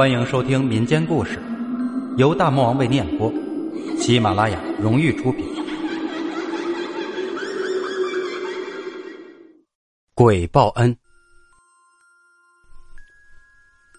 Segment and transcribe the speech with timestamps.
[0.00, 1.38] 欢迎收听民间故事，
[2.16, 3.30] 由大魔王为念播，
[3.98, 5.44] 喜马拉雅荣誉出品。
[10.14, 10.96] 鬼报恩。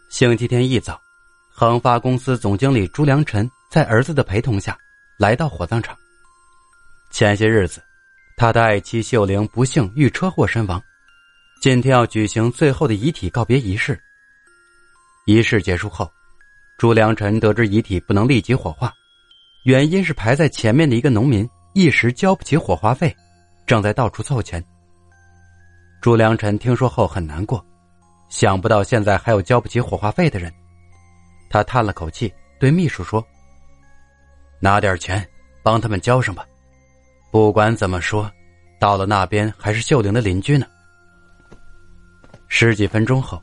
[0.09, 0.99] 星期天一早，
[1.51, 4.75] 恒发公司总经理朱良辰在儿子的陪同下
[5.19, 5.95] 来到火葬场。
[7.11, 7.79] 前些日子，
[8.35, 10.81] 他的爱妻秀玲不幸遇车祸身亡，
[11.61, 14.01] 今天要举行最后的遗体告别仪式。
[15.25, 16.11] 仪式结束后，
[16.77, 18.91] 朱良辰得知遗体不能立即火化，
[19.65, 23.15] 原因是排在前面的一个农民一时交不起火化费，
[23.67, 24.63] 正在到处凑钱。
[26.01, 27.63] 朱良辰听说后很难过，
[28.29, 30.51] 想不到现在还有交不起火化费的人。
[31.51, 33.23] 他叹了口气，对秘书说
[34.59, 35.23] ：“拿点钱，
[35.61, 36.43] 帮他们交上吧。
[37.29, 38.29] 不管怎么说，
[38.79, 40.65] 到了那边还是秀玲的邻居呢。”
[42.49, 43.39] 十几分钟后。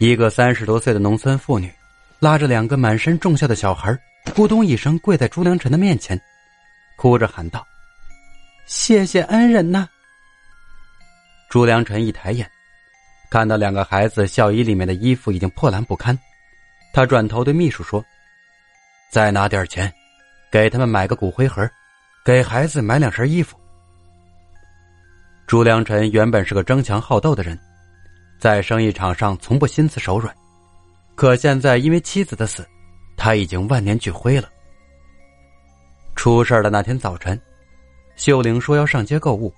[0.00, 1.70] 一个三十多岁的农村妇女，
[2.20, 3.94] 拉着两个满身重孝的小孩，
[4.34, 6.18] 咕咚一声跪在朱良辰的面前，
[6.96, 7.66] 哭着喊道
[8.64, 9.86] ：“谢谢恩人呐！”
[11.50, 12.50] 朱良辰一抬眼，
[13.30, 16.18] 看到两个孩子孝衣里面的衣服已经破烂不堪，
[16.94, 18.02] 他转头对秘书说
[19.12, 19.92] ：“再拿点钱，
[20.50, 21.70] 给他们买个骨灰盒，
[22.24, 23.54] 给孩子买两身衣服。”
[25.46, 27.58] 朱良辰原本是个争强好斗的人。
[28.40, 30.34] 在生意场上从不心慈手软，
[31.14, 32.66] 可现在因为妻子的死，
[33.14, 34.48] 他已经万年俱灰了。
[36.16, 37.38] 出事的那天早晨，
[38.16, 39.52] 秀玲说要上街购物，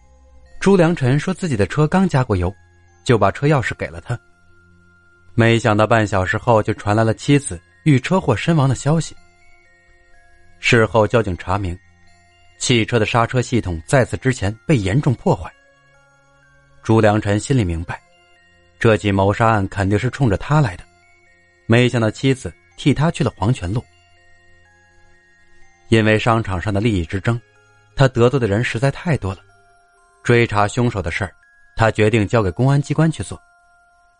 [0.58, 2.52] 朱良辰说自己的车刚加过油，
[3.04, 4.18] 就把车钥匙给了他。
[5.34, 9.14] 没想到半小时后就传来了妻子遇车祸身亡的消息。
[10.58, 11.78] 事后交警查明，
[12.58, 15.48] 汽车的刹车系统在此之前被严重破坏。
[16.82, 18.01] 朱良辰心里明白。
[18.82, 20.82] 这起谋杀案肯定是冲着他来的，
[21.66, 23.80] 没想到妻子替他去了黄泉路。
[25.88, 27.40] 因为商场上的利益之争，
[27.94, 29.38] 他得罪的人实在太多了。
[30.24, 31.32] 追查凶手的事儿，
[31.76, 33.40] 他决定交给公安机关去做。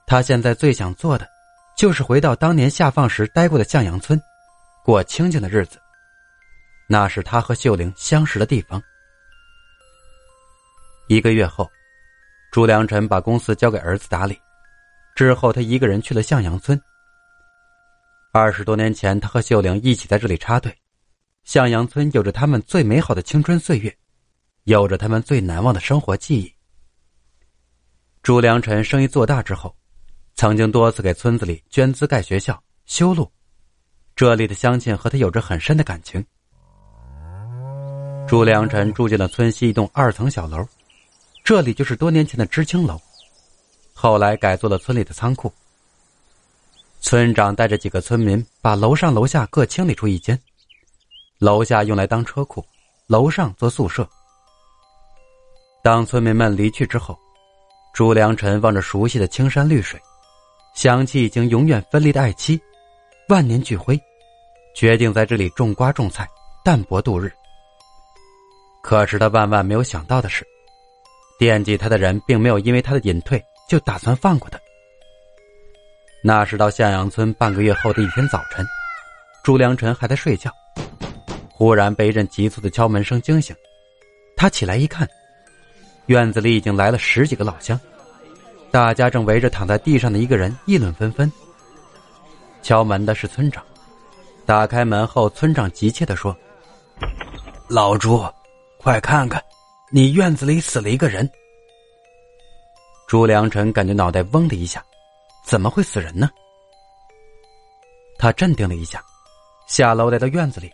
[0.07, 1.29] 他现在最想做的，
[1.77, 4.17] 就是回到当年下放时待过的向阳村，
[4.85, 5.77] 过清静的日子。
[6.87, 8.81] 那是他和秀玲相识的地方。
[11.09, 11.69] 一个月后，
[12.53, 14.39] 朱良辰把公司交给儿子打理。
[15.15, 16.81] 之后，他一个人去了向阳村。
[18.33, 20.75] 二十多年前，他和秀玲一起在这里插队。
[21.45, 23.95] 向阳村有着他们最美好的青春岁月，
[24.65, 26.55] 有着他们最难忘的生活记忆。
[28.23, 29.75] 朱良辰生意做大之后，
[30.35, 33.31] 曾经多次给村子里捐资盖学校、修路，
[34.15, 36.25] 这里的乡亲和他有着很深的感情。
[38.29, 40.65] 朱良辰住进了村西一栋二层小楼，
[41.43, 42.99] 这里就是多年前的知青楼。
[44.03, 45.53] 后来改做了村里的仓库。
[47.01, 50.37] 村长带着几个村民把楼上楼下各清理出一间，
[51.39, 52.67] 楼下用来当车库，
[53.07, 54.05] 楼上做宿舍。
[55.85, 57.17] 当村民们离去之后，
[57.95, 60.01] 朱良辰望着熟悉的青山绿水，
[60.75, 62.61] 想起已经永远分离的爱妻，
[63.29, 63.97] 万年俱灰，
[64.75, 66.29] 决定在这里种瓜种菜，
[66.65, 67.33] 淡泊度日。
[68.83, 70.45] 可是他万万没有想到的是，
[71.39, 73.41] 惦记他的人并没有因为他的隐退。
[73.69, 74.59] 就打算放过他。
[76.23, 78.65] 那是到向阳村半个月后的一天早晨，
[79.43, 80.53] 朱良辰还在睡觉，
[81.51, 83.55] 忽然被一阵急促的敲门声惊醒。
[84.37, 85.09] 他起来一看，
[86.07, 87.79] 院子里已经来了十几个老乡，
[88.71, 91.31] 大家正围着躺在地上的一个人议论纷纷。
[92.63, 93.65] 敲门的是村长，
[94.47, 96.37] 打开门后，村长急切的说
[97.69, 98.25] ：“老朱，
[98.79, 99.43] 快看看，
[99.91, 101.29] 你院子里死了一个人。”
[103.13, 104.83] 朱良辰感觉脑袋嗡的一下，
[105.45, 106.31] 怎么会死人呢？
[108.19, 109.05] 他镇定了一下，
[109.69, 110.71] 下楼来到院子里，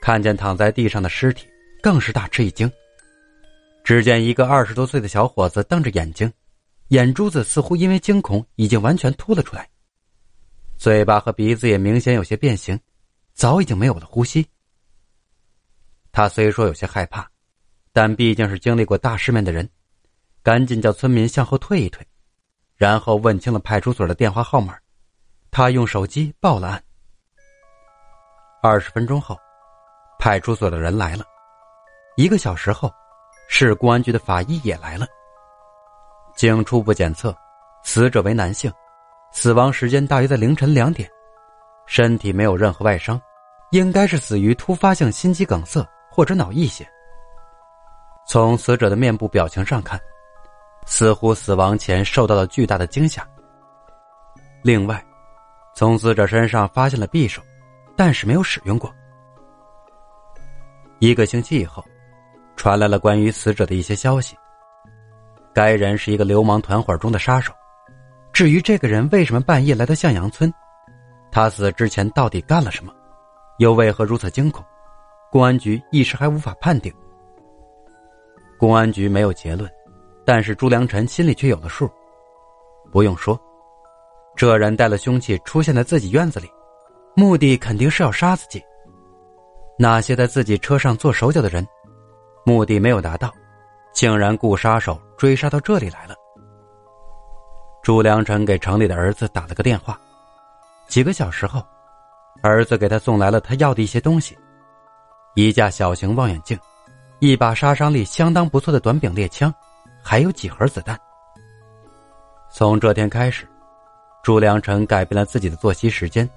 [0.00, 1.46] 看见躺在地上的尸体，
[1.82, 2.72] 更是大吃一惊。
[3.84, 6.32] 只见一个二十多岁的小伙子瞪着眼睛，
[6.88, 9.68] 眼珠子似乎因为惊恐已经完全凸了出来，
[10.78, 12.80] 嘴巴和鼻子也明显有些变形，
[13.34, 14.46] 早已经没有了呼吸。
[16.10, 17.30] 他虽说有些害怕，
[17.92, 19.68] 但毕竟是经历过大世面的人。
[20.42, 22.06] 赶紧叫村民向后退一退，
[22.76, 24.74] 然后问清了派出所的电话号码。
[25.50, 26.82] 他用手机报了案。
[28.62, 29.36] 二十分钟后，
[30.18, 31.24] 派出所的人来了。
[32.16, 32.90] 一个小时后，
[33.48, 35.06] 市公安局的法医也来了。
[36.36, 37.36] 经初步检测，
[37.82, 38.72] 死者为男性，
[39.32, 41.10] 死亡时间大约在凌晨两点，
[41.86, 43.20] 身体没有任何外伤，
[43.72, 46.88] 应该是死于突发性心肌梗塞或者脑溢血。
[48.26, 50.00] 从死者的面部表情上看。
[50.90, 53.24] 似乎死亡前受到了巨大的惊吓。
[54.60, 55.02] 另外，
[55.72, 57.40] 从死者身上发现了匕首，
[57.96, 58.92] 但是没有使用过。
[60.98, 61.82] 一个星期以后，
[62.56, 64.36] 传来了关于死者的一些消息。
[65.54, 67.52] 该人是一个流氓团伙中的杀手。
[68.32, 70.52] 至于这个人为什么半夜来到向阳村，
[71.30, 72.92] 他死之前到底干了什么，
[73.58, 74.62] 又为何如此惊恐，
[75.30, 76.92] 公安局一时还无法判定。
[78.58, 79.70] 公安局没有结论，
[80.32, 81.90] 但是朱良辰心里却有了数。
[82.92, 83.36] 不用说，
[84.36, 86.48] 这人带了凶器出现在自己院子里，
[87.16, 88.62] 目的肯定是要杀自己。
[89.76, 91.66] 那些在自己车上做手脚的人，
[92.46, 93.28] 目的没有达到，
[93.92, 96.14] 竟然雇杀手追杀到这里来了。
[97.82, 100.00] 朱良辰给城里的儿子打了个电话，
[100.86, 101.60] 几个小时后，
[102.40, 104.38] 儿子给他送来了他要的一些东西：
[105.34, 106.56] 一架小型望远镜，
[107.18, 109.52] 一把杀伤力相当不错的短柄猎枪，
[110.02, 110.98] 还有几盒子弹。
[112.48, 113.46] 从这天开始，
[114.22, 116.28] 朱良辰改变了自己的作息时间，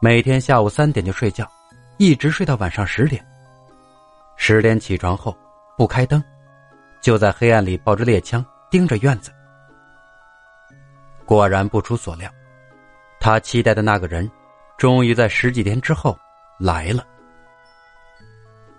[0.00, 1.50] 每天下午三点就睡觉，
[1.96, 3.24] 一直睡到晚上十点。
[4.36, 5.36] 十点起床后，
[5.76, 6.22] 不开灯，
[7.00, 9.30] 就在黑暗里抱着猎枪盯着院子。
[11.24, 12.30] 果然不出所料，
[13.18, 14.30] 他期待的那个人，
[14.76, 16.16] 终于在十几天之后
[16.58, 17.04] 来了。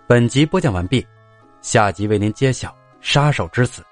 [0.07, 1.05] 本集播讲完毕，
[1.61, 3.83] 下集为您揭晓杀手之死。